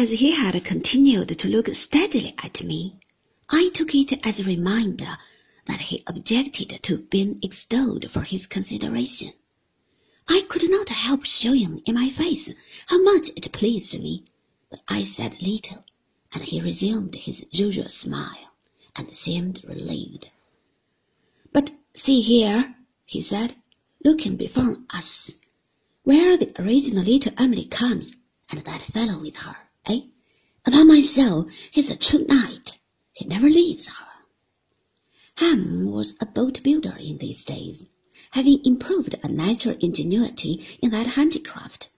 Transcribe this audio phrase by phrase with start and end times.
[0.00, 3.00] As he had continued to look steadily at me,
[3.48, 5.18] I took it as a reminder
[5.66, 9.32] that he objected to being extolled for his consideration.
[10.28, 12.48] I could not help showing in my face
[12.86, 14.24] how much it pleased me,
[14.70, 15.84] but I said little,
[16.32, 18.52] and he resumed his usual smile,
[18.94, 20.28] and seemed relieved.
[21.52, 23.56] But see here, he said,
[24.04, 25.34] looking before us,
[26.04, 28.14] where the original little Emily comes,
[28.48, 29.56] and that fellow with her,
[29.88, 30.00] eh?
[30.66, 32.78] Upon my soul, he's a true knight.
[33.12, 34.06] He never leaves her.
[35.36, 37.86] Ham was a boat builder in these days,
[38.32, 41.90] having improved a natural ingenuity in that handicraft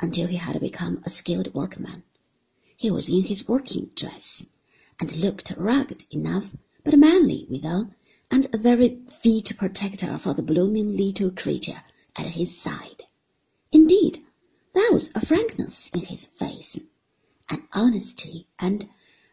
[0.00, 2.02] until he had become a skilled workman.
[2.76, 4.44] He was in his working dress,
[5.00, 7.94] and looked rugged enough, but manly withal,
[8.30, 11.82] and a very fit protector for the blooming little creature
[12.16, 13.04] at his side.
[13.72, 14.22] Indeed,
[14.74, 16.78] there was a frankness in his face,
[17.52, 18.84] an honesty, and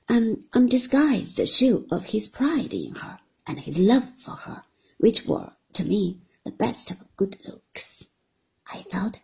[0.09, 4.63] um, an undisguised show of his pride in her and his love for her,
[4.97, 8.09] which were, to me, the best of good looks.
[8.67, 9.19] I thought,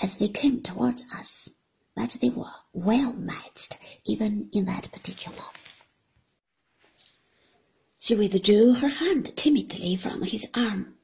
[0.00, 1.50] as they came towards us,
[1.94, 5.44] that they were well matched even in that particular.
[7.98, 10.96] She withdrew her hand timidly from his arm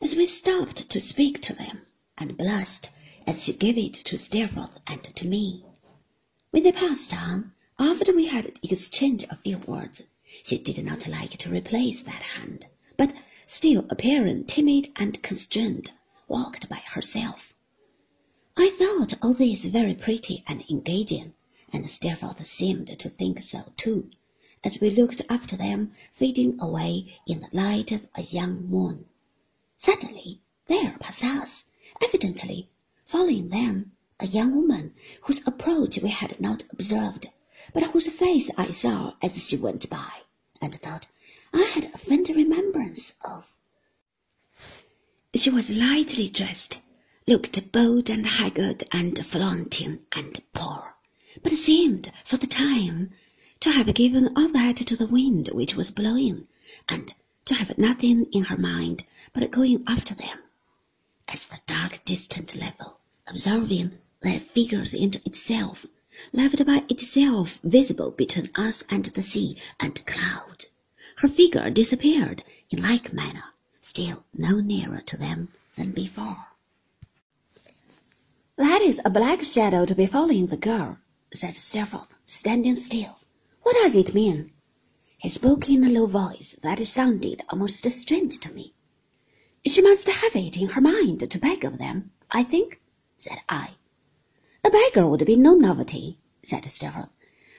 [0.00, 1.82] as we stopped to speak to them,
[2.16, 2.88] and blushed
[3.24, 5.64] as she gave it to Steerforth and to me.
[6.50, 10.04] When they passed on, after we had exchanged a few words,
[10.42, 13.12] she did not like to replace that hand, but
[13.46, 15.92] still appearing timid and constrained,
[16.26, 17.54] walked by herself.
[18.56, 21.34] I thought all this very pretty and engaging,
[21.70, 24.10] and Steerforth seemed to think so too,
[24.64, 29.04] as we looked after them fading away in the light of a young moon.
[29.76, 31.66] Suddenly there passed us,
[32.02, 32.70] evidently
[33.04, 37.28] following them, a young woman whose approach we had not observed,
[37.72, 40.22] but whose face I saw as she went by,
[40.60, 41.06] and thought
[41.52, 43.56] I had a faint remembrance of.
[45.36, 46.80] She was lightly dressed,
[47.28, 50.96] looked bold and haggard and flaunting and poor,
[51.42, 53.12] but seemed, for the time,
[53.60, 56.48] to have given all that to the wind which was blowing,
[56.88, 60.38] and to have nothing in her mind but going after them.
[61.28, 62.98] As the dark distant level,
[63.28, 65.86] observing their figures into itself,
[66.32, 70.66] left by itself visible between us and the sea and cloud,
[71.16, 73.44] her figure disappeared in like manner,
[73.80, 76.46] still no nearer to them than before.
[78.56, 80.98] That is a black shadow to be following the girl,
[81.32, 83.18] said Steerforth, standing still.
[83.62, 84.52] What does it mean?
[85.18, 88.74] He spoke in a low voice that sounded almost strange to me.
[89.66, 92.80] She must have it in her mind to beg of them, I think,
[93.16, 93.70] said I.
[94.68, 97.08] A beggar would be no novelty, said Steerforth,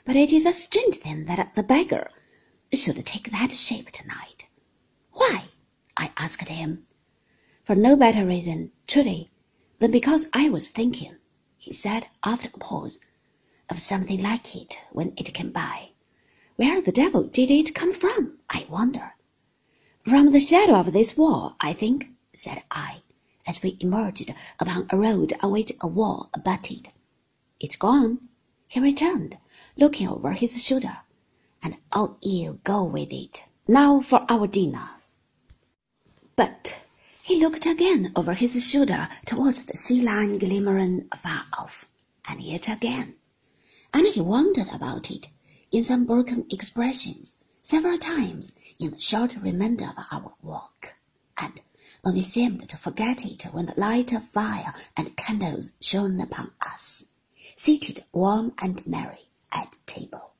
[0.05, 2.11] but it is a strange thing that the beggar
[2.71, 4.47] should take that shape tonight.
[5.13, 5.45] Why?
[5.97, 6.85] I asked him.
[7.63, 9.31] For no better reason, truly,
[9.79, 11.15] than because I was thinking,
[11.57, 12.99] he said after a pause,
[13.71, 15.89] of something like it when it came by.
[16.57, 19.15] Where the devil did it come from, I wonder?
[20.03, 23.01] From the shadow of this wall, I think, said I,
[23.47, 26.91] as we emerged upon a road on which a wall abutted.
[27.59, 28.29] It's gone,
[28.69, 29.37] he returned,
[29.75, 30.99] looking over his shoulder,
[31.61, 33.43] and out you go with it.
[33.67, 34.89] Now for our dinner.
[36.37, 36.79] But
[37.21, 41.85] he looked again over his shoulder towards the sea line glimmering afar off,
[42.25, 43.15] and yet again,
[43.93, 45.27] and he wondered about it
[45.69, 50.95] in some broken expressions several times in the short remainder of our walk,
[51.37, 51.59] and
[52.05, 57.03] only seemed to forget it when the light of fire and candles shone upon us,
[57.59, 60.31] seated warm and merry at table.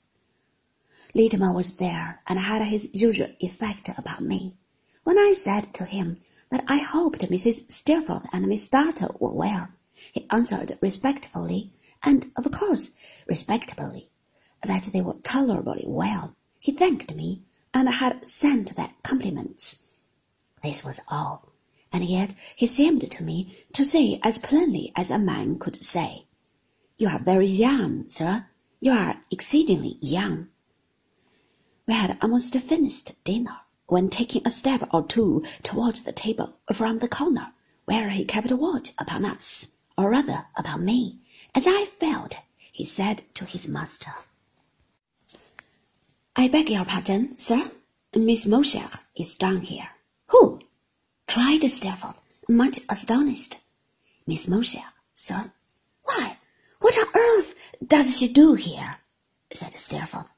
[1.13, 4.56] Littimer was there and had his usual effect upon me.
[5.03, 7.69] When I said to him that I hoped Mrs.
[7.69, 9.68] Steerforth and Miss Dartle were well.
[10.13, 12.91] He answered respectfully, and of course
[13.28, 14.10] respectably,
[14.65, 16.38] that they were tolerably well.
[16.57, 17.44] He thanked me,
[17.74, 19.83] and had sent their compliments.
[20.63, 21.51] This was all,
[21.92, 26.27] and yet he seemed to me to say as plainly as a man could say,
[27.00, 28.46] You are very young, sir.
[28.81, 30.50] You are exceedingly young.
[31.88, 33.56] We had almost finished dinner
[33.88, 37.54] when taking a step or two towards the table from the corner
[37.86, 41.19] where he kept watch upon us, or rather upon me,
[41.56, 42.36] as I felt,
[42.69, 44.12] he said to his master.
[46.36, 47.72] I beg your pardon, sir.
[48.13, 49.88] Miss Mowcher is down here.
[50.28, 50.60] Who?
[51.30, 52.19] cried Steerforth,
[52.50, 53.57] much astonished.
[54.28, 55.54] Miss Mowcher, sir.
[56.04, 56.38] Why,
[56.89, 57.53] What on earth
[57.86, 58.97] does she do here?
[59.53, 60.33] said Steerforth.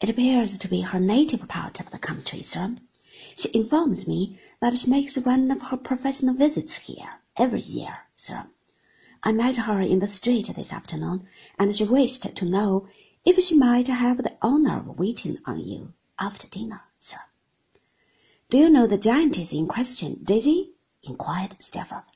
[0.00, 2.76] It appears to be her native part of the country, sir.
[3.36, 8.46] She informs me that she makes one of her professional visits here every year, sir.
[9.22, 11.28] I met her in the street this afternoon,
[11.58, 12.88] and she wished to know
[13.26, 17.20] if she might have the honor of waiting on you after dinner, sir.
[18.48, 20.70] Do you know the giantess in question, Daisy?
[21.02, 22.06] inquired Steerforth.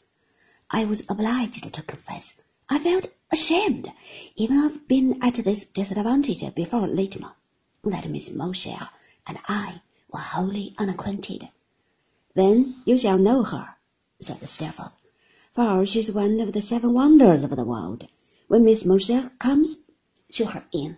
[0.71, 2.33] I was obliged to confess
[2.75, 3.93] I felt ashamed,
[4.35, 7.35] even of being at this disadvantage before Littimer,
[7.85, 8.89] that Miss Mowcher
[9.27, 11.51] and I were wholly unacquainted.
[12.35, 13.77] Then you shall know her,
[14.21, 14.95] said Steerforth,
[15.53, 18.09] for she's one of the seven wonders of the world.
[18.49, 19.77] When Miss Mowcher comes,
[20.31, 20.97] show her in.